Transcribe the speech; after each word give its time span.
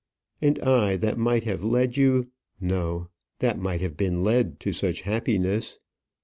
"And 0.41 0.57
I, 0.63 0.95
that 0.97 1.19
might 1.19 1.43
have 1.43 1.63
led 1.63 1.95
you 1.95 2.31
no; 2.59 3.09
that 3.37 3.59
might 3.59 3.81
have 3.81 3.95
been 3.97 4.23
led 4.23 4.59
to 4.61 4.71
such 4.71 5.01
happiness! 5.01 5.77